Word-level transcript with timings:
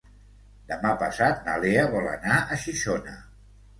Demà 0.71 0.93
passat 1.01 1.45
na 1.49 1.57
Lea 1.65 1.83
vol 1.93 2.09
anar 2.15 2.39
a 2.41 2.59
Xixona. 2.65 3.15